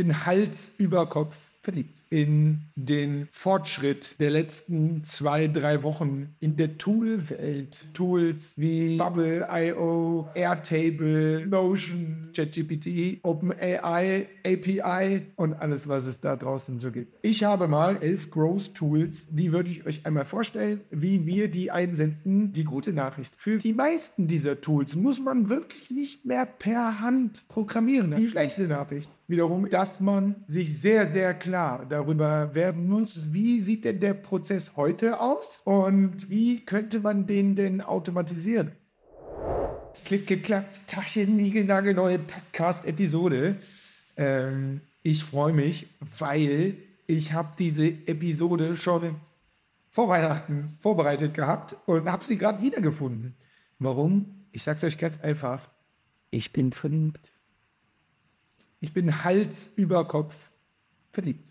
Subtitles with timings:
[0.00, 6.76] bin Hals über Kopf verliebt in den Fortschritt der letzten zwei, drei Wochen in der
[6.76, 7.94] Tool-Welt.
[7.94, 16.90] Tools wie Bubble.io, Airtable, Notion, ChatGPT, OpenAI, API und alles, was es da draußen so
[16.90, 17.16] gibt.
[17.22, 21.70] Ich habe mal elf Growth Tools, die würde ich euch einmal vorstellen, wie wir die
[21.70, 22.52] einsetzen.
[22.52, 23.34] Die gute Nachricht.
[23.36, 28.16] Für die meisten dieser Tools muss man wirklich nicht mehr per Hand programmieren.
[28.16, 31.99] Die schlechte Nachricht wiederum, dass man sich sehr, sehr klar darüber
[32.54, 37.80] werden muss, wie sieht denn der Prozess heute aus und wie könnte man den denn
[37.80, 38.72] automatisieren.
[40.04, 43.56] Klick geklappt, Taschen, neue Podcast-Episode.
[44.16, 46.76] Ähm, ich freue mich, weil
[47.06, 49.16] ich habe diese Episode schon
[49.90, 53.34] vor Weihnachten vorbereitet gehabt und habe sie gerade wiedergefunden.
[53.78, 54.46] Warum?
[54.52, 55.68] Ich sage es euch ganz einfach.
[56.30, 57.32] Ich bin verliebt.
[58.80, 60.50] Ich bin Hals über Kopf
[61.12, 61.49] verliebt.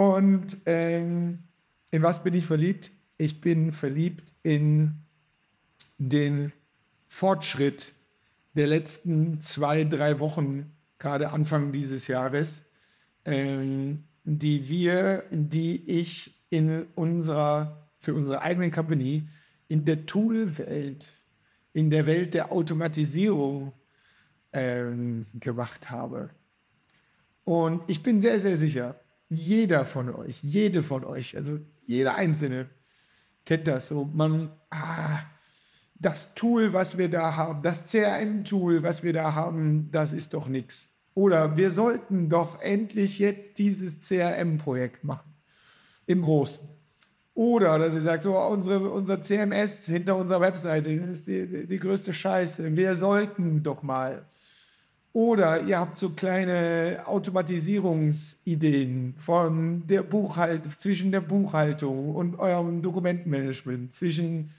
[0.00, 1.40] Und ähm,
[1.90, 2.90] in was bin ich verliebt?
[3.18, 4.94] Ich bin verliebt in
[5.98, 6.52] den
[7.06, 7.92] Fortschritt
[8.54, 12.62] der letzten zwei, drei Wochen, gerade Anfang dieses Jahres,
[13.26, 19.28] ähm, die wir, die ich in unserer, für unsere eigene Company
[19.68, 21.12] in der Tool-Welt,
[21.74, 23.74] in der Welt der Automatisierung
[24.54, 26.30] ähm, gemacht habe.
[27.44, 28.98] Und ich bin sehr, sehr sicher,
[29.30, 32.68] jeder von euch, jede von euch, also jeder Einzelne
[33.46, 34.04] kennt das so.
[34.04, 35.20] Man, ah,
[35.94, 40.48] das Tool, was wir da haben, das CRM-Tool, was wir da haben, das ist doch
[40.48, 40.88] nichts.
[41.14, 45.32] Oder wir sollten doch endlich jetzt dieses CRM-Projekt machen.
[46.06, 46.68] Im Großen.
[47.34, 52.12] Oder dass ihr sagt, so unsere, unser CMS hinter unserer Webseite ist die, die größte
[52.12, 52.76] Scheiße.
[52.76, 54.26] Wir sollten doch mal.
[55.12, 63.92] Oder ihr habt so kleine Automatisierungsideen von der Buchhaltung, zwischen der Buchhaltung und eurem Dokumentenmanagement,
[63.92, 64.50] zwischen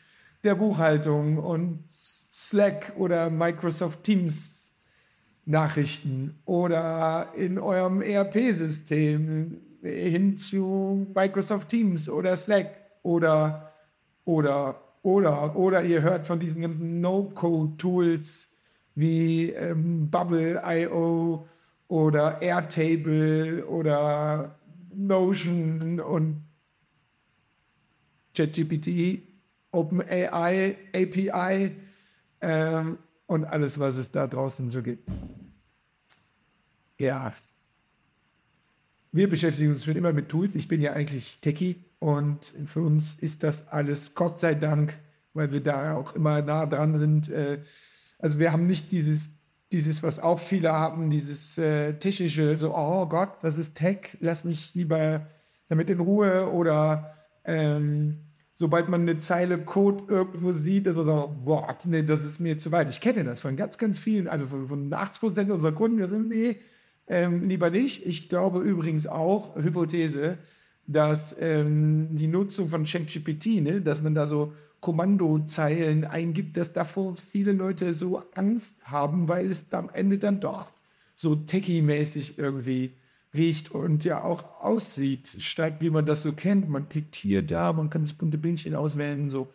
[0.43, 4.61] der Buchhaltung und Slack oder Microsoft Teams
[5.45, 13.71] Nachrichten oder in eurem ERP-System hin zu Microsoft Teams oder Slack oder
[14.25, 18.50] oder oder oder ihr hört von diesen ganzen No-Code-Tools
[18.95, 21.47] wie ähm, Bubble.io
[21.87, 24.55] oder Airtable oder
[24.93, 26.43] Notion und
[28.35, 29.21] ChatGPT,
[29.71, 31.75] OpenAI, API
[32.41, 32.97] ähm,
[33.27, 35.09] und alles, was es da draußen so gibt.
[36.97, 37.33] Ja,
[39.11, 40.55] wir beschäftigen uns schon immer mit Tools.
[40.55, 44.97] Ich bin ja eigentlich Techie und für uns ist das alles Gott sei Dank,
[45.33, 47.59] weil wir da auch immer nah dran sind, äh,
[48.21, 49.31] also wir haben nicht dieses,
[49.71, 54.43] dieses, was auch viele haben, dieses äh, technische, so, oh Gott, das ist Tech, lass
[54.43, 55.27] mich lieber
[55.69, 57.13] damit in Ruhe oder
[57.45, 58.19] ähm,
[58.53, 62.71] sobald man eine Zeile Code irgendwo sieht, also so, boah, nee, das ist mir zu
[62.71, 62.89] weit.
[62.89, 66.03] Ich kenne das von ganz, ganz vielen, also von, von 80 Prozent unserer Kunden, die
[66.03, 66.57] sagen, nee,
[67.07, 68.05] ähm, lieber nicht.
[68.05, 70.37] Ich glaube übrigens auch, Hypothese,
[70.85, 77.15] dass ähm, die Nutzung von ChatGPT, ne, dass man da so Kommandozeilen eingibt, dass davor
[77.15, 80.67] viele Leute so Angst haben, weil es am Ende dann doch
[81.15, 82.93] so techie-mäßig irgendwie
[83.33, 86.67] riecht und ja auch aussieht, statt wie man das so kennt.
[86.67, 89.53] Man klickt hier, da, man kann das bunte Bildchen auswählen, so.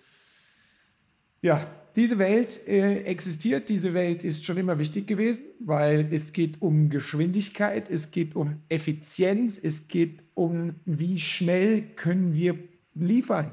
[1.42, 1.66] Ja,
[1.96, 6.88] diese Welt äh, existiert, diese Welt ist schon immer wichtig gewesen, weil es geht um
[6.88, 12.58] Geschwindigkeit, es geht um Effizienz, es geht um, wie schnell können wir
[12.94, 13.50] liefern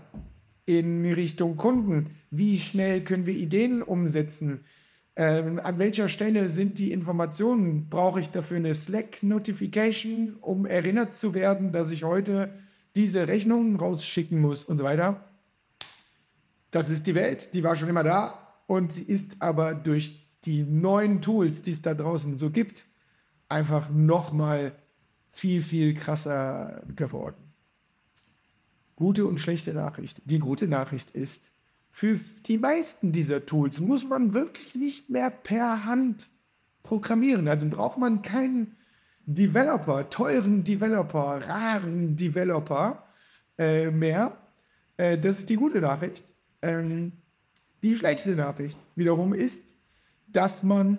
[0.66, 2.12] in Richtung Kunden?
[2.32, 4.62] Wie schnell können wir Ideen umsetzen?
[5.16, 7.90] Ähm, an welcher Stelle sind die Informationen?
[7.90, 12.54] Brauche ich dafür eine Slack-Notification, um erinnert zu werden, dass ich heute
[12.96, 15.24] diese Rechnungen rausschicken muss und so weiter?
[16.72, 20.64] Das ist die Welt, die war schon immer da und sie ist aber durch die
[20.64, 22.86] neuen Tools, die es da draußen so gibt,
[23.48, 24.74] einfach nochmal
[25.30, 27.43] viel, viel krasser geworden
[29.04, 30.22] gute und schlechte Nachricht.
[30.24, 31.52] Die gute Nachricht ist,
[31.92, 36.30] für die meisten dieser Tools muss man wirklich nicht mehr per Hand
[36.84, 37.50] programmieren.
[37.50, 38.78] Also braucht man keinen
[39.26, 43.04] Developer, teuren Developer, raren Developer
[43.58, 44.38] äh, mehr.
[44.96, 46.24] Äh, das ist die gute Nachricht.
[46.62, 47.12] Ähm,
[47.84, 49.66] die schlechte Nachricht wiederum ist,
[50.28, 50.98] dass man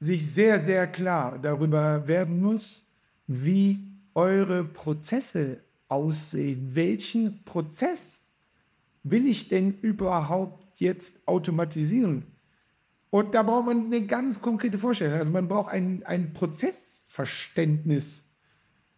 [0.00, 2.82] sich sehr, sehr klar darüber werden muss,
[3.26, 3.78] wie
[4.14, 6.74] eure Prozesse aussehen?
[6.74, 8.22] Welchen Prozess
[9.02, 12.24] will ich denn überhaupt jetzt automatisieren?
[13.10, 15.18] Und da braucht man eine ganz konkrete Vorstellung.
[15.18, 18.24] Also man braucht einen Prozess Prozessverständnis.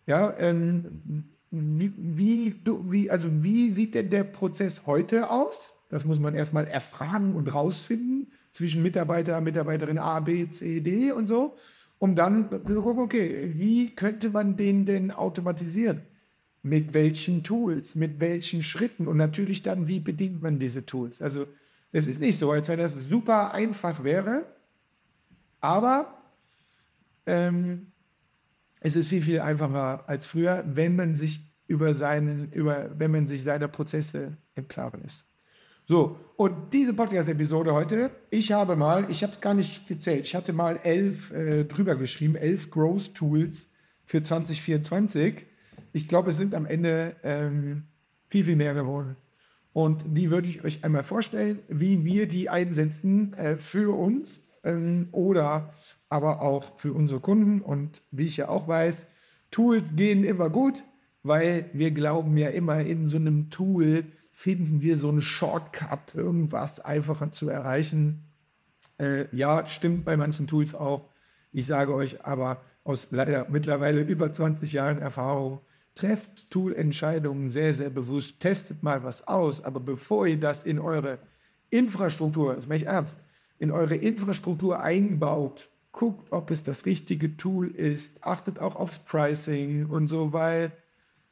[0.06, 5.74] Ja, ähm, wie, wie, wie, also wie sieht denn der Prozess heute aus?
[5.88, 11.26] Das muss man erstmal erfragen und rausfinden zwischen Mitarbeiter, Mitarbeiterin A, B, C, D und
[11.26, 11.56] so,
[11.98, 16.02] um dann zu gucken, okay, wie könnte man den denn automatisieren?
[16.62, 21.22] Mit welchen Tools, mit welchen Schritten und natürlich dann, wie bedient man diese Tools?
[21.22, 21.46] Also
[21.92, 24.44] es ist nicht so, als wenn das super einfach wäre,
[25.60, 26.22] aber
[27.26, 27.86] ähm,
[28.80, 33.28] es ist viel, viel einfacher als früher, wenn man sich über seinen, über, wenn man
[33.28, 35.24] sich seiner Prozesse im Klaren ist.
[35.86, 40.52] So, und diese Podcast-Episode heute, ich habe mal, ich habe gar nicht gezählt, ich hatte
[40.52, 43.70] mal elf äh, drüber geschrieben, elf Growth Tools
[44.04, 45.46] für 2024.
[45.92, 47.84] Ich glaube, es sind am Ende ähm,
[48.28, 49.16] viel, viel mehr geworden.
[49.72, 55.08] Und die würde ich euch einmal vorstellen, wie wir die einsetzen äh, für uns ähm,
[55.12, 55.72] oder
[56.08, 57.60] aber auch für unsere Kunden.
[57.60, 59.06] Und wie ich ja auch weiß,
[59.50, 60.82] Tools gehen immer gut,
[61.22, 66.80] weil wir glauben ja immer in so einem Tool, finden wir so einen Shortcut, irgendwas
[66.80, 68.24] einfacher zu erreichen.
[68.98, 71.10] Äh, ja, stimmt bei manchen Tools auch.
[71.52, 75.60] Ich sage euch aber aus leider mittlerweile über 20 Jahren Erfahrung,
[75.94, 81.18] trefft Tool-Entscheidungen sehr, sehr bewusst, testet mal was aus, aber bevor ihr das in eure
[81.70, 83.18] Infrastruktur, das meine ich ernst,
[83.58, 89.86] in eure Infrastruktur einbaut, guckt, ob es das richtige Tool ist, achtet auch aufs Pricing
[89.86, 90.72] und so, weil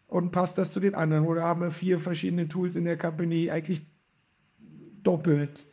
[0.08, 1.26] und passt das zu den anderen?
[1.26, 3.82] Oder haben wir vier verschiedene Tools in der Company eigentlich
[5.02, 5.66] doppelt?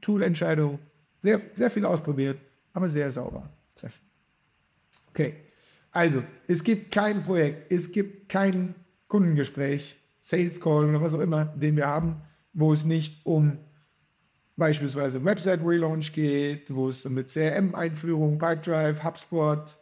[0.00, 0.78] Tool-Entscheidung.
[1.20, 2.38] Sehr, sehr viel ausprobiert,
[2.72, 4.00] aber sehr sauber treffen.
[5.10, 5.34] Okay,
[5.92, 8.74] also es gibt kein Projekt, es gibt kein
[9.08, 12.22] Kundengespräch, Sales Call oder was auch immer, den wir haben,
[12.52, 13.58] wo es nicht um
[14.56, 19.78] beispielsweise Website Relaunch geht, wo es mit CRM-Einführung, Pipedrive, HubSpot,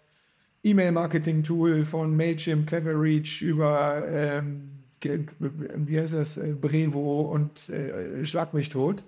[0.63, 4.71] E-Mail-Marketing-Tool von Mailchimp, Cleverreach über, ähm,
[5.01, 9.03] wie heißt das, äh, Brevo und äh, Schlag mich tot,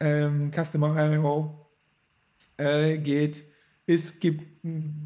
[0.00, 1.66] ähm, Customer IO
[2.56, 3.44] äh, geht.
[3.90, 4.44] Es gibt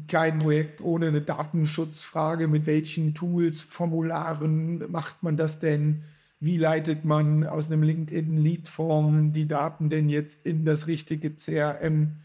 [0.09, 6.03] kein Projekt ohne eine Datenschutzfrage, mit welchen Tools, Formularen macht man das denn?
[6.41, 12.17] Wie leitet man aus einem LinkedIn-Lead-Form die Daten denn jetzt in das richtige CRM?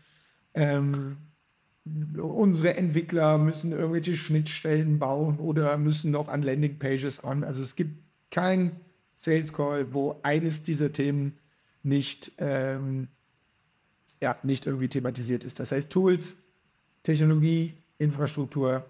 [0.54, 1.18] Ähm,
[2.20, 7.44] unsere Entwickler müssen irgendwelche Schnittstellen bauen oder müssen noch an Landingpages ran.
[7.44, 8.02] Also es gibt
[8.32, 8.72] kein
[9.14, 11.38] Sales Call, wo eines dieser Themen
[11.84, 13.06] nicht, ähm,
[14.20, 15.60] ja, nicht irgendwie thematisiert ist.
[15.60, 16.36] Das heißt, Tools,
[17.02, 18.84] Technologie, Infrastruktur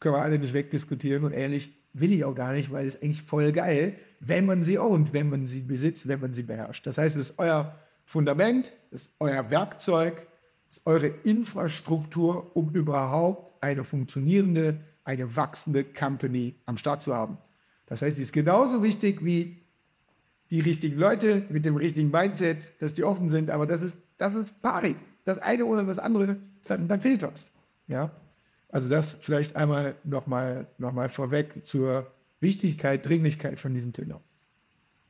[0.00, 3.22] können wir alle nicht wegdiskutieren und ähnlich will ich auch gar nicht, weil es eigentlich
[3.22, 6.86] voll geil, wenn man sie ownt, wenn man sie besitzt, wenn man sie beherrscht.
[6.86, 10.26] Das heißt, es ist euer Fundament, es ist euer Werkzeug,
[10.68, 17.38] ist eure Infrastruktur, um überhaupt eine funktionierende, eine wachsende Company am Start zu haben.
[17.86, 19.62] Das heißt, die ist genauso wichtig wie
[20.50, 24.34] die richtigen Leute mit dem richtigen Mindset, dass die offen sind, aber das ist, das
[24.34, 24.96] ist pari.
[25.26, 26.36] Das eine oder das andere,
[26.66, 27.52] dann, dann fehlt was.
[27.88, 28.10] Ja?
[28.70, 34.20] Also das vielleicht einmal nochmal noch mal vorweg zur Wichtigkeit, Dringlichkeit von diesem Thema.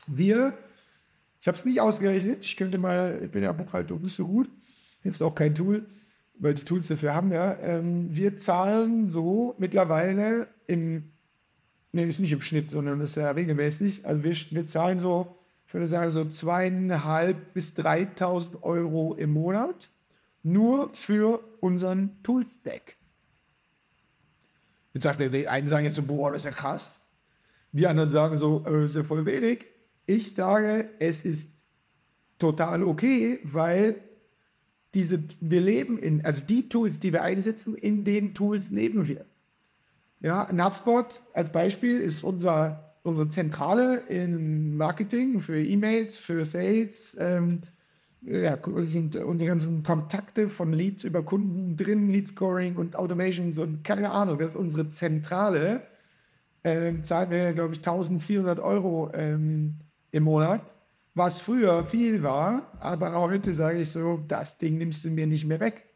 [0.07, 0.55] Wir,
[1.41, 4.49] ich habe es nicht ausgerechnet, ich könnte mal, ich bin ja Buchhaltung nicht so gut,
[5.03, 5.85] ist auch kein Tool,
[6.39, 7.55] weil die Tools dafür haben, ja.
[7.61, 11.11] Ähm, wir zahlen so mittlerweile im,
[11.93, 14.07] nee, ist nicht im Schnitt, sondern ist ja regelmäßig.
[14.07, 15.37] Also wir, wir zahlen so,
[15.67, 19.91] ich würde sagen, so zweieinhalb bis 3.000 Euro im Monat
[20.47, 22.97] nur für unseren Tool-Stack.
[24.95, 27.03] Jetzt sagt der, die einen sagen jetzt so, boah, das ist ja krass.
[27.73, 29.67] Die anderen sagen so, äh, ist ja voll wenig.
[30.07, 31.53] Ich sage, es ist
[32.39, 34.01] total okay, weil
[34.95, 39.27] diese, wir leben in, also die Tools, die wir einsetzen, in den Tools leben wir.
[40.21, 47.61] Ja, ein als Beispiel ist unser, unsere Zentrale in Marketing für E-Mails, für Sales, ähm,
[48.23, 53.85] ja, sind unsere ganzen Kontakte von Leads über Kunden drin, Lead Scoring und Automations und
[53.85, 55.83] keine Ahnung, das ist unsere Zentrale.
[56.65, 59.77] Ähm, zahlen wir, glaube ich, 1400 Euro ähm,
[60.11, 60.75] im Monat
[61.17, 65.47] was früher viel war, aber heute sage ich so, das Ding nimmst du mir nicht
[65.47, 65.87] mehr weg.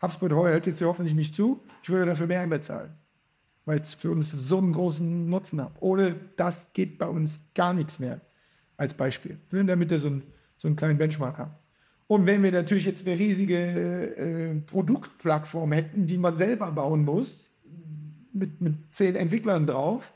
[0.00, 2.94] HubSpot hört jetzt hoffentlich nicht zu, ich würde dafür mehr bezahlen,
[3.64, 5.72] weil es für uns so einen großen Nutzen hat.
[5.80, 8.20] Ohne das geht bei uns gar nichts mehr,
[8.76, 10.22] als Beispiel, damit ihr so, ein,
[10.56, 11.66] so einen kleinen Benchmark habt.
[12.08, 17.50] Und wenn wir natürlich jetzt eine riesige äh, Produktplattform hätten, die man selber bauen muss,
[18.32, 20.12] mit, mit zehn Entwicklern drauf,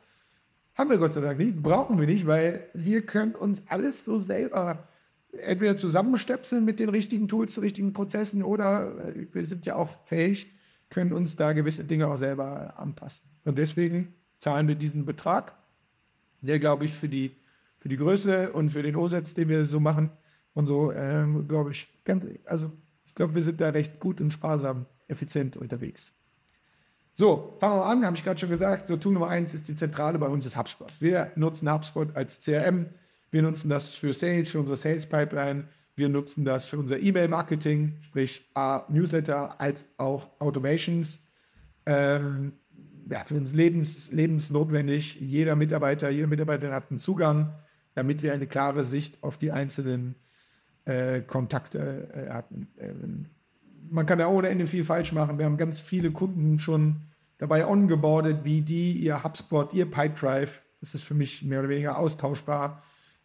[0.75, 4.21] haben wir Gott sei Dank nicht, brauchen wir nicht, weil wir können uns alles so
[4.21, 4.87] selber
[5.33, 10.53] entweder zusammenstöpseln mit den richtigen Tools, richtigen Prozessen oder äh, wir sind ja auch fähig,
[10.91, 13.25] können uns da gewisse Dinge auch selber anpassen.
[13.45, 15.55] Und deswegen zahlen wir diesen Betrag,
[16.41, 17.37] der, glaube ich, für die,
[17.79, 20.11] für die Größe und für den Umsatz, den wir so machen
[20.55, 22.73] und so, ähm, glaube ich, ganz, also
[23.07, 26.13] ich glaube, wir sind da recht gut und sparsam, effizient unterwegs.
[27.15, 28.87] So, fangen wir an, habe ich gerade schon gesagt.
[28.87, 30.93] So, Tool Nummer eins ist die Zentrale bei uns ist HubSpot.
[31.01, 32.87] Wir nutzen HubSpot als CRM.
[33.31, 35.65] Wir nutzen das für Sales, für unsere Sales Pipeline.
[35.97, 41.21] Wir nutzen das für unser E-Mail-Marketing, sprich A, Newsletter als auch Automations.
[41.85, 42.53] Ähm,
[43.11, 45.21] ja, für uns lebens, lebensnotwendig.
[45.21, 47.53] Jeder Mitarbeiter, jede Mitarbeiterin hat einen Zugang,
[47.95, 50.15] damit wir eine klare Sicht auf die einzelnen
[50.85, 52.69] äh, Kontakte äh, hatten.
[52.79, 53.27] Ähm,
[53.91, 55.39] man kann da ohne Ende viel falsch machen.
[55.39, 57.03] Wir haben ganz viele Kunden schon
[57.39, 61.99] dabei ongeboardet, wie die ihr HubSpot, ihr Pipedrive, das ist für mich mehr oder weniger
[61.99, 62.83] austauschbar,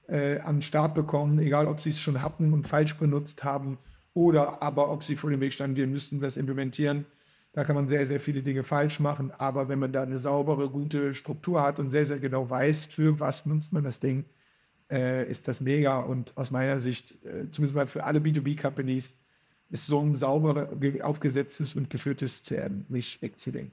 [0.07, 3.77] äh, an den Start bekommen, egal ob sie es schon hatten und falsch benutzt haben
[4.13, 7.05] oder aber ob sie vor dem Weg standen, wir müssten das implementieren.
[7.53, 10.69] Da kann man sehr, sehr viele Dinge falsch machen, aber wenn man da eine saubere,
[10.69, 14.25] gute Struktur hat und sehr, sehr genau weiß, für was nutzt man das Ding,
[14.91, 19.15] äh, ist das mega und aus meiner Sicht, äh, zumindest mal für alle B2B-Companies,
[19.69, 20.69] ist so ein sauber
[21.01, 23.71] aufgesetztes und geführtes CRM nicht wegzudenken.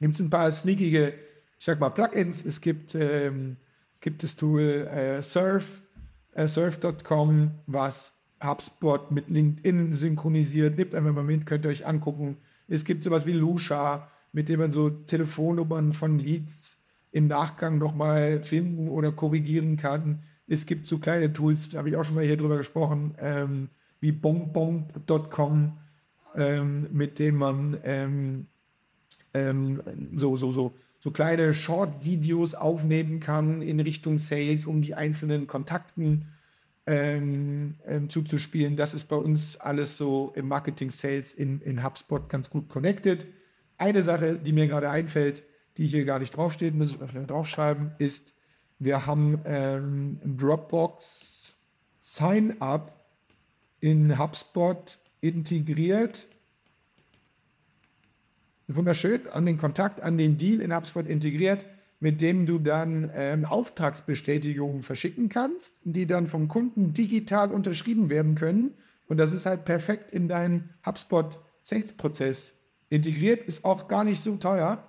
[0.00, 1.14] Gibt ein paar sneakige,
[1.58, 2.44] ich sag mal, Plugins.
[2.44, 3.56] Es gibt, ähm,
[3.92, 5.82] es gibt das Tool äh, Surf,
[6.32, 10.76] äh, surf.com, was HubSpot mit LinkedIn synchronisiert.
[10.76, 12.38] Nehmt einfach mal mit, könnt ihr euch angucken.
[12.66, 16.83] Es gibt sowas wie Lusha, mit dem man so Telefonnummern von Leads
[17.14, 20.24] im Nachgang nochmal finden oder korrigieren kann.
[20.48, 23.68] Es gibt so kleine Tools, da habe ich auch schon mal hier drüber gesprochen, ähm,
[24.00, 25.78] wie bonbon.com,
[26.34, 28.46] ähm, mit dem man ähm,
[29.32, 29.80] ähm,
[30.16, 36.26] so, so, so, so kleine Short-Videos aufnehmen kann in Richtung Sales, um die einzelnen Kontakten
[36.84, 38.74] ähm, ähm, zuzuspielen.
[38.74, 43.24] Das ist bei uns alles so im Marketing Sales in, in HubSpot ganz gut connected.
[43.78, 45.44] Eine Sache, die mir gerade einfällt,
[45.76, 48.34] die hier gar nicht draufsteht, ich mal schnell draufschreiben, ist,
[48.78, 51.58] wir haben ähm, Dropbox
[52.00, 53.04] Sign-up
[53.80, 56.26] in HubSpot integriert.
[58.68, 61.66] Wunderschön, an den Kontakt, an den Deal in HubSpot integriert,
[62.00, 68.34] mit dem du dann ähm, Auftragsbestätigungen verschicken kannst, die dann vom Kunden digital unterschrieben werden
[68.34, 68.74] können.
[69.06, 74.36] Und das ist halt perfekt in deinen HubSpot Sales-Prozess integriert, ist auch gar nicht so
[74.36, 74.86] teuer.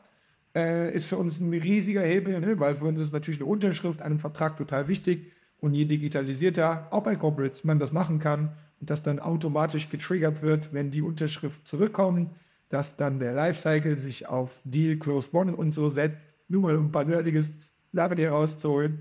[0.56, 2.58] Äh, ist für uns ein riesiger Hebel, ne?
[2.60, 5.32] weil für uns ist natürlich eine Unterschrift einem Vertrag total wichtig.
[5.60, 10.42] Und je digitalisierter, auch bei Corporates, man das machen kann, und das dann automatisch getriggert
[10.42, 12.30] wird, wenn die Unterschrift zurückkommt,
[12.70, 15.00] dass dann der Lifecycle sich auf Deal,
[15.32, 16.26] One und so setzt.
[16.48, 19.00] Nur mal ein paar nerdiges Sachen hier rauszuholen.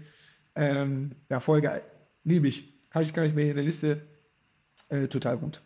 [0.54, 1.82] Ähm, ja, voll geil.
[2.24, 2.72] Liebe ich.
[2.90, 4.02] Habe ich gar nicht mehr in der Liste.
[4.88, 5.60] Äh, total gut.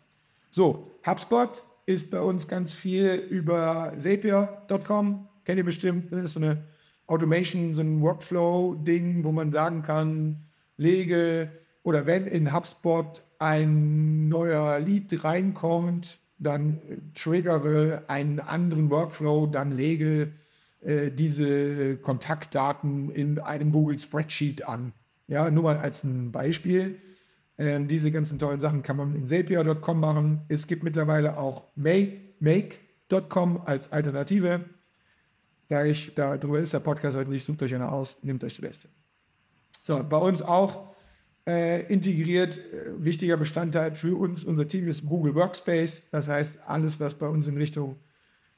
[0.51, 5.27] So, HubSpot ist bei uns ganz viel über Zapier.com.
[5.49, 6.11] Kennt ihr bestimmt.
[6.11, 6.61] Das ist so eine
[7.07, 10.43] Automation, so ein Workflow-Ding, wo man sagen kann,
[10.77, 11.49] lege
[11.81, 16.77] oder wenn in HubSpot ein neuer Lead reinkommt, dann
[17.15, 20.33] triggere einen anderen Workflow, dann lege
[20.81, 24.93] äh, diese Kontaktdaten in einem Google Spreadsheet an.
[25.27, 26.99] Ja, nur mal als ein Beispiel.
[27.57, 30.41] Ähm, diese ganzen tollen Sachen kann man in Zapier.com machen.
[30.47, 34.63] Es gibt mittlerweile auch Make.com als Alternative.
[35.69, 38.61] Da ich darüber ist der Podcast heute nicht, sucht euch eine aus, nehmt euch die
[38.61, 38.89] beste.
[39.83, 40.95] So, bei uns auch
[41.47, 42.57] äh, integriert.
[42.57, 46.09] Äh, wichtiger Bestandteil für uns, unser Team ist Google Workspace.
[46.11, 47.97] Das heißt, alles, was bei uns in Richtung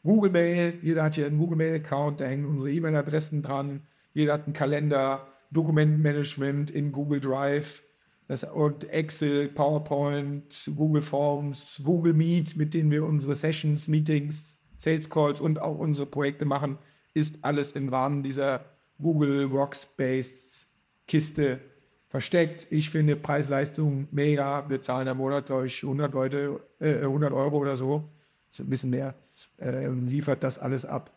[0.03, 3.82] Google Mail, jeder hat hier einen Google Mail Account, da hängen unsere E-Mail-Adressen dran,
[4.13, 7.84] jeder hat einen Kalender, Dokumentenmanagement in Google Drive
[8.27, 15.10] das, und Excel, PowerPoint, Google Forms, Google Meet, mit denen wir unsere Sessions, Meetings, Sales
[15.10, 16.77] Calls und auch unsere Projekte machen,
[17.13, 18.65] ist alles im Rahmen dieser
[19.01, 20.68] Google Workspace
[21.08, 21.60] Kiste
[22.08, 22.68] versteckt.
[22.70, 24.70] Ich finde Preis-Leistung mega.
[24.70, 28.10] Wir zahlen am Monat, ich, 100, Leute, äh, 100 Euro oder so.
[28.50, 29.15] Ist ein bisschen mehr.
[29.58, 31.12] Äh, liefert das alles ab.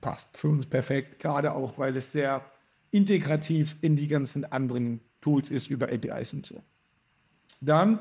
[0.00, 1.18] Passt für uns perfekt.
[1.18, 2.44] Gerade auch, weil es sehr
[2.92, 6.62] integrativ in die ganzen anderen Tools ist über APIs und so.
[7.60, 7.98] Dann,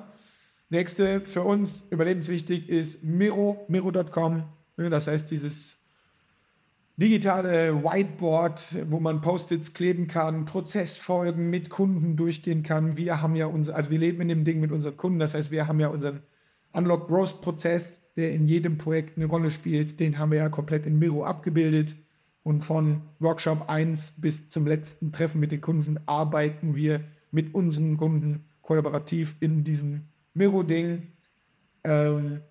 [0.69, 4.43] nächste für uns überlebenswichtig ist Miro, Miro.com.
[4.77, 5.77] Das heißt, dieses
[6.97, 12.97] digitale Whiteboard, wo man Post-its kleben kann, Prozessfolgen mit Kunden durchgehen kann.
[12.97, 15.19] Wir haben ja unser, also wir leben in dem Ding mit unseren Kunden.
[15.19, 16.21] Das heißt, wir haben ja unseren
[16.71, 19.99] Unlock Growth Prozess, der in jedem Projekt eine Rolle spielt.
[19.99, 21.95] Den haben wir ja komplett in Miro abgebildet.
[22.43, 27.97] Und von Workshop 1 bis zum letzten Treffen mit den Kunden arbeiten wir mit unseren
[27.97, 31.07] Kunden kollaborativ in diesem Miro-Ding.
[31.83, 32.41] Ähm,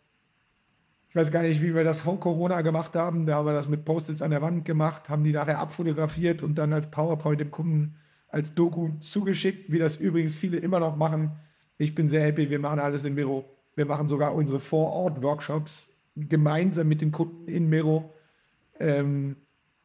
[1.14, 3.24] Ich weiß gar nicht, wie wir das vor Corona gemacht haben.
[3.24, 6.56] Da haben wir das mit Post-its an der Wand gemacht, haben die nachher abfotografiert und
[6.56, 7.94] dann als PowerPoint dem Kunden
[8.26, 11.30] als Doku zugeschickt, wie das übrigens viele immer noch machen.
[11.78, 13.44] Ich bin sehr happy, wir machen alles in Miro.
[13.76, 18.12] Wir machen sogar unsere Vor-Ort-Workshops gemeinsam mit den Kunden in Miro.
[18.80, 19.36] Ähm,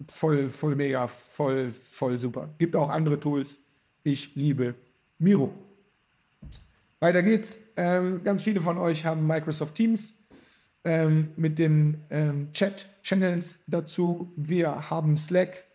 [0.07, 2.49] voll, voll mega, voll, voll super.
[2.57, 3.59] Gibt auch andere Tools.
[4.01, 4.73] Ich liebe
[5.19, 5.53] Miro.
[6.99, 7.59] Weiter geht's.
[7.77, 10.15] Ähm, ganz viele von euch haben Microsoft Teams
[10.83, 14.31] ähm, mit den ähm, Chat-Channels dazu.
[14.35, 15.65] Wir haben Slack.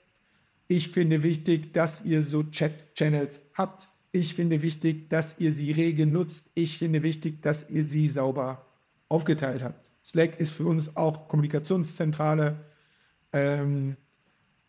[0.69, 3.89] Ich finde wichtig, dass ihr so Chat-Channels habt.
[4.13, 6.47] Ich finde wichtig, dass ihr sie rege nutzt.
[6.55, 8.65] Ich finde wichtig, dass ihr sie sauber
[9.09, 9.91] aufgeteilt habt.
[10.05, 12.57] Slack ist für uns auch Kommunikationszentrale.
[13.33, 13.97] Ähm,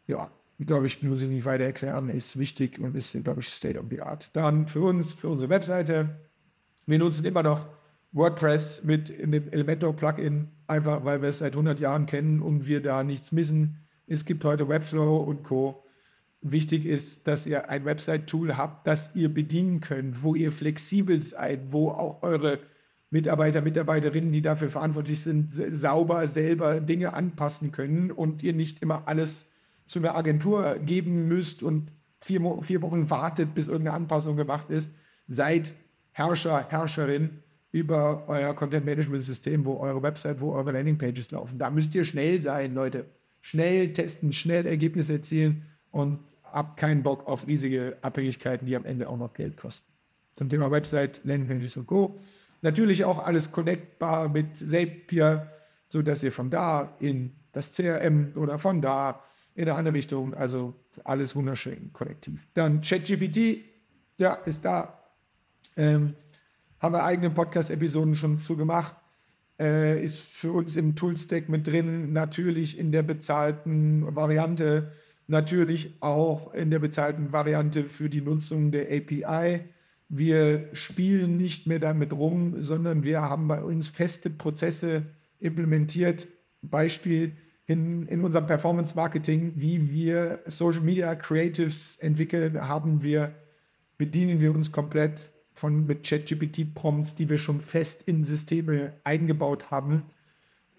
[0.07, 3.77] ja, glaube ich, muss ich nicht weiter erklären, ist wichtig und ist, glaube ich, State
[3.77, 4.29] of the Art.
[4.33, 6.09] Dann für uns, für unsere Webseite,
[6.85, 7.67] wir nutzen immer noch
[8.15, 13.03] WordPress mit dem Elementor-Plugin, einfach weil wir es seit 100 Jahren kennen und wir da
[13.03, 13.85] nichts missen.
[14.07, 15.83] Es gibt heute Webflow und Co.
[16.41, 21.73] Wichtig ist, dass ihr ein Website-Tool habt, das ihr bedienen könnt, wo ihr flexibel seid,
[21.73, 22.59] wo auch eure
[23.09, 29.09] Mitarbeiter, Mitarbeiterinnen, die dafür verantwortlich sind, sauber selber Dinge anpassen können und ihr nicht immer
[29.09, 29.47] alles
[29.87, 31.91] zu einer Agentur geben müsst und
[32.21, 34.91] vier, vier Wochen wartet, bis irgendeine Anpassung gemacht ist.
[35.27, 35.73] Seid
[36.11, 37.41] Herrscher, Herrscherin
[37.75, 41.59] über euer Content Management System, wo eure Website, wo eure Landing Pages laufen.
[41.59, 43.05] Da müsst ihr schnell sein, Leute.
[43.41, 49.09] Schnell testen, schnell Ergebnisse erzielen und habt keinen Bock auf riesige Abhängigkeiten, die am Ende
[49.09, 49.91] auch noch Geld kosten.
[50.37, 52.17] Zum Thema Website, Landing Pages und Co.
[52.61, 55.51] Natürlich auch alles connectbar mit Zapier,
[55.89, 59.21] sodass ihr von da in das CRM oder von da
[59.53, 62.47] in eine andere Richtung, also alles wunderschön kollektiv.
[62.53, 63.65] Dann ChatGPT,
[64.17, 64.97] ja, ist da.
[65.75, 66.15] Ähm,
[66.79, 68.95] haben wir eigene Podcast-Episoden schon zu gemacht.
[69.59, 74.91] Äh, ist für uns im Toolstack mit drin, natürlich in der bezahlten Variante,
[75.27, 79.61] natürlich auch in der bezahlten Variante für die Nutzung der API.
[80.09, 85.03] Wir spielen nicht mehr damit rum, sondern wir haben bei uns feste Prozesse
[85.39, 86.27] implementiert.
[86.61, 87.33] Beispiel
[87.65, 93.33] in, in unserem Performance Marketing, wie wir Social Media Creatives entwickeln, haben wir,
[93.97, 100.03] bedienen wir uns komplett von mit ChatGPT-Prompts, die wir schon fest in Systeme eingebaut haben,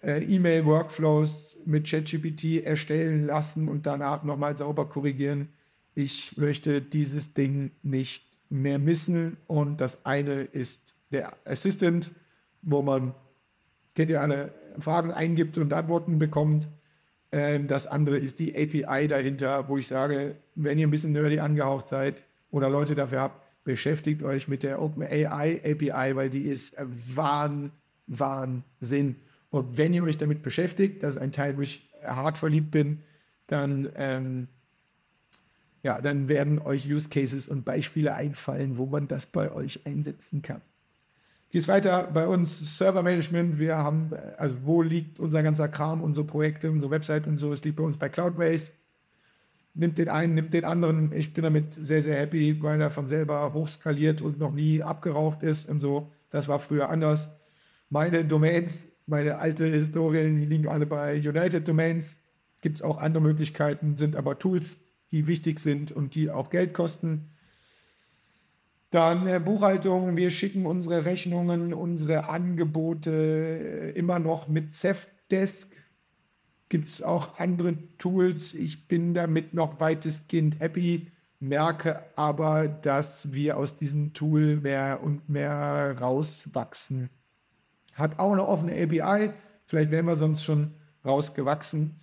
[0.03, 5.49] äh, E-Mail-Workflows mit ChatGPT erstellen lassen und danach nochmal sauber korrigieren.
[5.95, 9.37] Ich möchte dieses Ding nicht mehr missen.
[9.47, 12.11] Und das eine ist der Assistant,
[12.61, 13.13] wo man,
[13.95, 16.67] kennt ihr alle, Fragen eingibt und Antworten bekommt.
[17.31, 21.39] Ähm, das andere ist die API dahinter, wo ich sage, wenn ihr ein bisschen nerdy
[21.39, 26.77] angehaucht seid oder Leute dafür habt, beschäftigt euch mit der OpenAI API, weil die ist
[27.13, 27.71] Wahn,
[28.07, 29.17] Wahnsinn.
[29.49, 33.03] Und wenn ihr euch damit beschäftigt, das ist ein Teil, wo ich hart verliebt bin,
[33.47, 34.47] dann, ähm,
[35.83, 40.41] ja, dann werden euch Use Cases und Beispiele einfallen, wo man das bei euch einsetzen
[40.41, 40.61] kann.
[41.49, 43.59] Geht es weiter bei uns Server Management.
[43.59, 47.51] Wir haben, also wo liegt unser ganzer Kram, unsere Projekte, unsere Website und so.
[47.51, 48.71] Es liegt bei uns bei Cloudways
[49.77, 51.11] nimmt den einen, nimmt den anderen.
[51.13, 55.43] Ich bin damit sehr, sehr happy, weil er von selber hochskaliert und noch nie abgeraucht
[55.43, 56.11] ist und so.
[56.29, 57.29] Das war früher anders.
[57.89, 62.17] Meine Domains, meine alte Historien, die liegen alle bei United Domains.
[62.61, 64.77] Gibt es auch andere Möglichkeiten, sind aber Tools,
[65.11, 67.29] die wichtig sind und die auch Geld kosten.
[68.89, 70.17] Dann äh, Buchhaltung.
[70.17, 75.76] Wir schicken unsere Rechnungen, unsere Angebote immer noch mit Zefdesk
[76.69, 78.53] gibt es auch andere Tools.
[78.53, 85.29] Ich bin damit noch weitestgehend happy, merke aber, dass wir aus diesem Tool mehr und
[85.29, 87.09] mehr rauswachsen.
[87.93, 89.31] Hat auch eine offene API,
[89.65, 90.73] vielleicht wären wir sonst schon
[91.05, 91.99] rausgewachsen.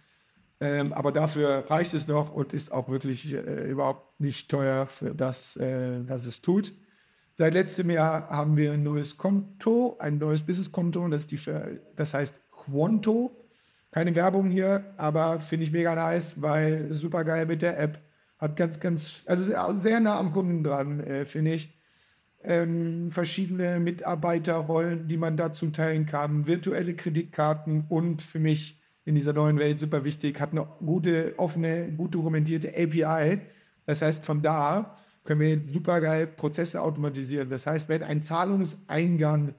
[0.60, 5.14] Ähm, aber dafür reicht es noch und ist auch wirklich äh, überhaupt nicht teuer für
[5.14, 6.72] das, äh, was es tut.
[7.34, 11.26] Seit letztem Jahr haben wir ein neues Konto, ein neues Businesskonto, das,
[11.96, 13.43] das heißt Quanto.
[13.94, 18.00] Keine Werbung hier, aber finde ich mega nice, weil super geil mit der App.
[18.38, 21.78] Hat ganz, ganz, also sehr nah am Kunden dran, äh, finde ich.
[22.42, 29.32] Ähm, verschiedene Mitarbeiterrollen, die man dazu teilen kann, virtuelle Kreditkarten und für mich in dieser
[29.32, 33.42] neuen Welt super wichtig, hat eine gute, offene, gut dokumentierte API.
[33.86, 37.48] Das heißt, von da können wir jetzt super geil Prozesse automatisieren.
[37.48, 39.54] Das heißt, wenn ein Zahlungseingang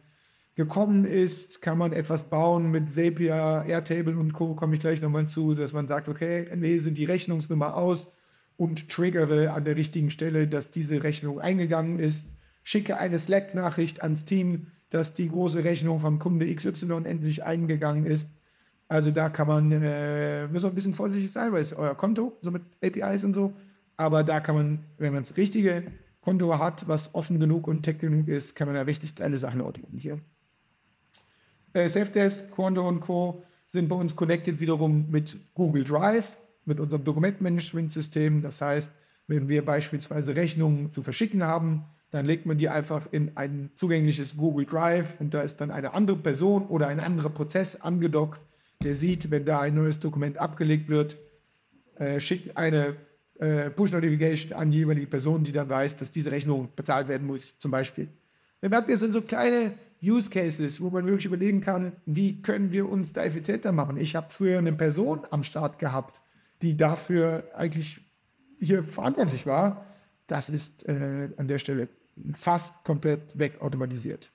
[0.56, 4.56] gekommen ist, kann man etwas bauen mit Zapier, Airtable und Co.
[4.56, 8.08] komme ich gleich nochmal zu, dass man sagt, okay, lese die Rechnungsnummer aus
[8.56, 12.28] und triggere an der richtigen Stelle, dass diese Rechnung eingegangen ist,
[12.64, 18.30] schicke eine Slack-Nachricht ans Team, dass die große Rechnung vom Kunde XY endlich eingegangen ist.
[18.88, 22.38] Also da kann man, äh, muss man ein bisschen vorsichtig sein, weil es euer Konto,
[22.42, 23.54] so mit APIs und so.
[23.98, 25.84] Aber da kann man, wenn man das richtige
[26.22, 29.62] Konto hat, was offen genug und tech genug ist, kann man da richtig geile Sachen
[29.62, 30.22] automatisieren.
[31.76, 33.44] Äh, Safdesk, Konto und Co.
[33.68, 38.42] sind bei uns connected wiederum mit Google Drive, mit unserem Dokumentmanagement-System.
[38.42, 38.94] Das heißt,
[39.28, 44.38] wenn wir beispielsweise Rechnungen zu verschicken haben, dann legt man die einfach in ein zugängliches
[44.38, 48.40] Google Drive und da ist dann eine andere Person oder ein anderer Prozess angedockt,
[48.82, 51.18] der sieht, wenn da ein neues Dokument abgelegt wird,
[51.98, 52.96] äh, schickt eine
[53.40, 57.60] äh, Push-Notification an die jeweilige Person, die dann weiß, dass diese Rechnung bezahlt werden muss,
[57.60, 58.08] zum Beispiel.
[58.62, 62.72] Wir merken, das sind so kleine Use Cases, wo man wirklich überlegen kann, wie können
[62.72, 63.98] wir uns da effizienter machen.
[63.98, 66.22] Ich habe früher eine Person am Start gehabt,
[66.62, 68.02] die dafür eigentlich
[68.60, 69.86] hier verantwortlich war.
[70.28, 71.90] Das ist äh, an der Stelle
[72.34, 74.32] fast komplett wegautomatisiert.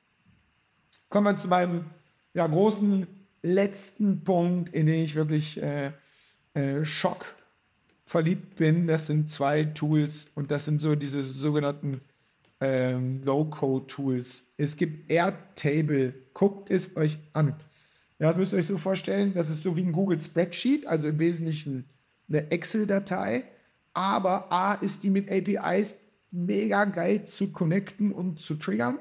[1.09, 1.87] Kommen wir zu meinem
[2.35, 3.07] ja, großen
[3.43, 5.93] letzten Punkt, in den ich wirklich äh,
[6.55, 7.25] äh, Schock
[8.05, 8.87] verliebt bin.
[8.87, 12.01] Das sind zwei Tools und das sind so diese sogenannten
[12.61, 14.45] ähm, Low-Code-Tools.
[14.57, 16.15] Es gibt Airtable.
[16.35, 17.55] Guckt es euch an.
[18.19, 21.09] Ja, das müsst ihr euch so vorstellen, das ist so wie ein Google Spreadsheet, also
[21.09, 21.87] im Wesentlichen
[22.29, 23.45] eine Excel-Datei.
[23.95, 28.99] Aber A ist die mit APIs mega geil zu connecten und zu triggern.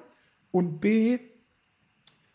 [0.51, 1.19] Und B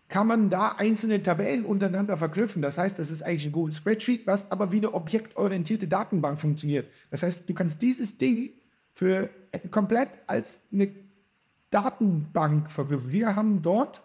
[0.09, 2.63] kann man da einzelne Tabellen untereinander verknüpfen.
[2.63, 6.87] Das heißt, das ist eigentlich ein Google Spreadsheet, was aber wie eine objektorientierte Datenbank funktioniert.
[7.11, 8.51] Das heißt, du kannst dieses Ding
[8.93, 9.31] für
[9.71, 10.89] komplett als eine
[11.71, 13.13] Datenbank verknüpfen.
[13.13, 14.03] Wir haben dort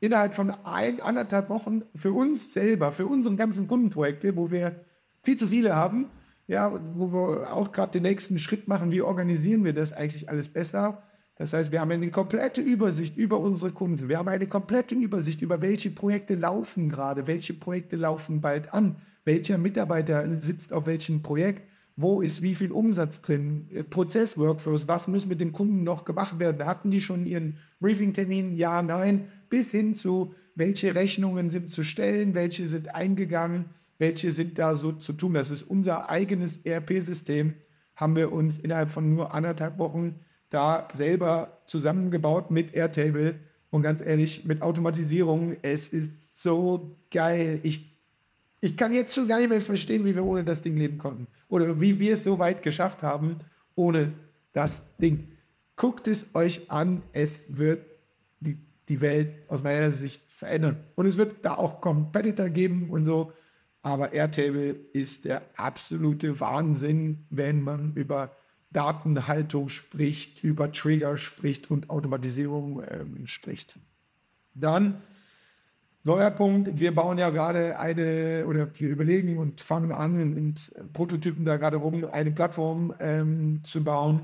[0.00, 4.84] innerhalb von ein, anderthalb Wochen für uns selber, für unsere ganzen Kundenprojekte, wo wir
[5.22, 6.06] viel zu viele haben,
[6.48, 10.48] ja, wo wir auch gerade den nächsten Schritt machen, wie organisieren wir das eigentlich alles
[10.48, 11.02] besser,
[11.40, 14.10] das heißt, wir haben eine komplette Übersicht über unsere Kunden.
[14.10, 18.96] Wir haben eine komplette Übersicht über welche Projekte laufen gerade, welche Projekte laufen bald an,
[19.24, 25.26] welcher Mitarbeiter sitzt auf welchem Projekt, wo ist wie viel Umsatz drin, Prozessworkflows, was muss
[25.26, 26.64] mit dem Kunden noch gemacht werden.
[26.66, 28.54] Hatten die schon ihren Briefing-Termin?
[28.54, 29.28] Ja, nein.
[29.48, 33.66] Bis hin zu, welche Rechnungen sind zu stellen, welche sind eingegangen,
[33.98, 35.34] welche sind da so zu tun.
[35.34, 37.54] Das ist unser eigenes ERP-System,
[37.96, 43.36] haben wir uns innerhalb von nur anderthalb Wochen da selber zusammengebaut mit Airtable.
[43.70, 47.60] Und ganz ehrlich, mit Automatisierung, es ist so geil.
[47.62, 47.89] Ich,
[48.60, 51.26] ich kann jetzt schon gar nicht mehr verstehen, wie wir ohne das Ding leben konnten.
[51.48, 53.38] Oder wie wir es so weit geschafft haben,
[53.74, 54.12] ohne
[54.52, 55.28] das Ding.
[55.76, 57.86] Guckt es euch an, es wird
[58.40, 60.76] die, die Welt aus meiner Sicht verändern.
[60.94, 63.32] Und es wird da auch Competitor geben und so.
[63.82, 68.36] Aber Airtable ist der absolute Wahnsinn, wenn man über
[68.70, 73.78] Datenhaltung spricht, über Trigger spricht und Automatisierung äh, spricht.
[74.54, 75.00] Dann
[76.04, 81.44] neuer Punkt, wir bauen ja gerade eine, oder wir überlegen und fangen an, und Prototypen
[81.44, 84.22] da gerade rum, eine Plattform ähm, zu bauen.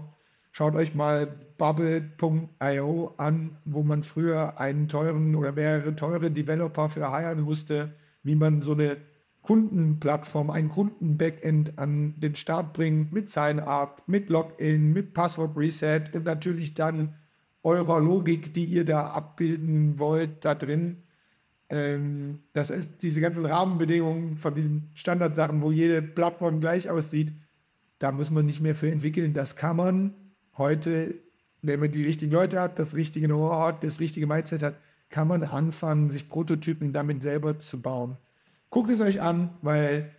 [0.53, 7.11] Schaut euch mal bubble.io an, wo man früher einen teuren oder mehrere teure Developer für
[7.13, 8.97] heiren musste, wie man so eine
[9.43, 16.75] Kundenplattform, ein Kunden-Backend an den Start bringen mit Sign-up, mit Login, mit Passwort-Reset und natürlich
[16.75, 17.15] dann
[17.63, 21.03] eurer Logik, die ihr da abbilden wollt, da drin.
[21.69, 27.33] Ähm, das ist diese ganzen Rahmenbedingungen von diesen Standardsachen, wo jede Plattform gleich aussieht,
[27.99, 29.33] da muss man nicht mehr für entwickeln.
[29.33, 30.15] Das kann man
[30.57, 31.15] heute,
[31.63, 34.77] wenn man die richtigen Leute hat, das richtige Know-how das richtige Mindset hat,
[35.09, 38.17] kann man anfangen, sich Prototypen damit selber zu bauen.
[38.71, 40.11] Guckt es euch an, weil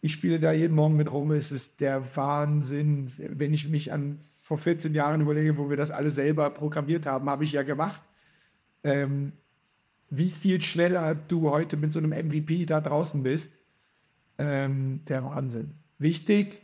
[0.00, 1.30] ich spiele da jeden Morgen mit rum.
[1.30, 3.10] Es ist der Wahnsinn.
[3.16, 7.30] Wenn ich mich an vor 14 Jahren überlege, wo wir das alles selber programmiert haben,
[7.30, 8.02] habe ich ja gemacht.
[8.82, 9.32] Ähm,
[10.10, 13.52] wie viel schneller du heute mit so einem MVP da draußen bist,
[14.38, 15.74] ähm, der Wahnsinn.
[15.98, 16.60] Wichtig,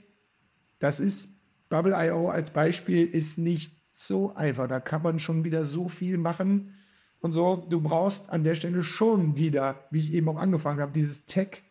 [0.78, 1.28] das ist
[1.68, 4.66] Bubble.io als Beispiel, ist nicht so einfach.
[4.66, 6.74] Da kann man schon wieder so viel machen
[7.20, 7.66] und so.
[7.68, 11.62] Du brauchst an der Stelle schon wieder, wie ich eben auch angefangen habe, dieses Tech,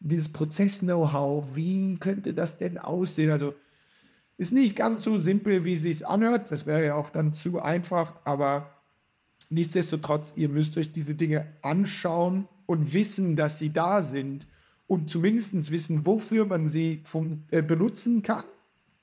[0.00, 1.54] dieses Prozess-Know-how.
[1.54, 3.30] Wie könnte das denn aussehen?
[3.30, 3.54] Also
[4.38, 6.50] ist nicht ganz so simpel, wie es sich anhört.
[6.50, 8.70] Das wäre ja auch dann zu einfach, aber
[9.52, 14.46] nichtsdestotrotz, ihr müsst euch diese Dinge anschauen und wissen, dass sie da sind
[14.86, 18.44] und zumindest wissen, wofür man sie vom, äh, benutzen kann.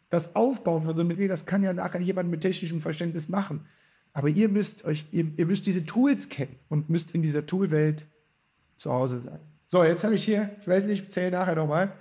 [0.10, 3.66] Das Aufbauen von so einem das kann ja nachher jemand mit technischem Verständnis machen.
[4.12, 8.06] Aber ihr müsst euch, ihr, ihr müsst diese Tools kennen und müsst in dieser Toolwelt
[8.76, 9.40] zu Hause sein.
[9.68, 11.94] So, jetzt habe ich hier, ich weiß nicht, ich zähle nachher nochmal,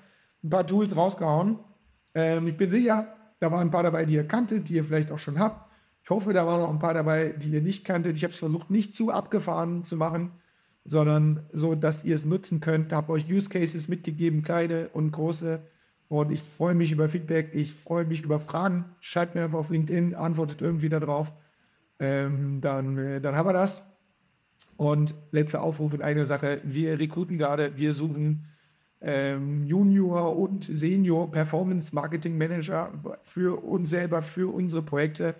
[0.42, 1.58] ein paar Tools rausgehauen.
[2.14, 5.12] Ähm, ich bin sicher, da waren ein paar dabei, die ihr kanntet, die ihr vielleicht
[5.12, 5.67] auch schon habt.
[6.08, 8.16] Ich hoffe, da waren noch ein paar dabei, die ihr nicht kanntet.
[8.16, 10.30] Ich habe es versucht, nicht zu abgefahren zu machen.
[10.86, 12.94] sondern so, dass ihr es nutzen könnt.
[12.94, 15.60] Habe euch Use Cases mitgegeben, kleine und große.
[16.08, 18.86] Und ich freue mich über Feedback, ich freue mich über Fragen.
[19.00, 21.30] Schreibt mir einfach auf LinkedIn, antwortet irgendwie darauf.
[21.98, 23.84] Ähm, dann, äh, dann haben wir das.
[24.78, 26.62] Und letzter Aufruf in einer Sache.
[26.64, 28.46] Wir rekruten gerade, wir suchen
[29.02, 32.94] ähm, Junior und Senior Performance Marketing Manager
[33.24, 35.34] für uns selber, für unsere Projekte.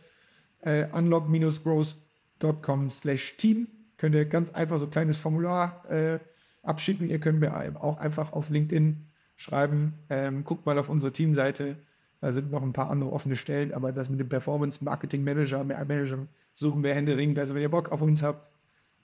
[0.60, 3.68] Äh, unlock-growth.com slash team.
[3.96, 6.18] Könnt ihr ganz einfach so ein kleines Formular äh,
[6.62, 7.08] abschicken.
[7.08, 9.04] Ihr könnt mir auch einfach auf LinkedIn
[9.36, 9.94] schreiben.
[10.10, 11.76] Ähm, guckt mal auf unsere Teamseite.
[12.20, 15.62] Da sind noch ein paar andere offene Stellen, aber das mit dem Performance Marketing Manager,
[15.62, 17.38] Manager suchen wir händeringend.
[17.38, 18.50] Also wenn ihr Bock auf uns habt,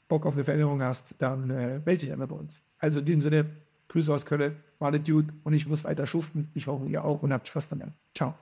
[0.09, 2.63] Bock auf eine Veränderung hast, dann äh, melde dich einmal bei uns.
[2.79, 3.47] Also in diesem Sinne,
[3.89, 6.51] Grüße aus Köln, war Dude und ich muss weiter schuften.
[6.55, 7.89] Ich hoffe, ihr auch und habt Spaß damit.
[8.15, 8.35] Ciao.